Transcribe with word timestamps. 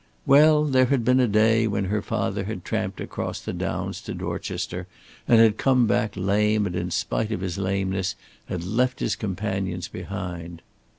Well, 0.25 0.65
there 0.65 0.85
had 0.85 1.05
been 1.05 1.19
a 1.19 1.27
day 1.27 1.67
when 1.67 1.85
her 1.85 2.01
father 2.01 2.45
had 2.45 2.65
tramped 2.65 2.99
across 2.99 3.39
the 3.39 3.53
downs 3.53 4.01
to 4.01 4.15
Dorchester 4.15 4.87
and 5.27 5.39
had 5.39 5.59
come 5.59 5.85
back 5.85 6.13
lame 6.17 6.65
and 6.65 6.75
in 6.75 6.89
spite 6.89 7.31
of 7.31 7.41
his 7.41 7.59
lameness 7.59 8.15
had 8.47 8.63
left 8.63 8.99
his 8.99 9.15
companions 9.15 9.87
behind. 9.87 10.63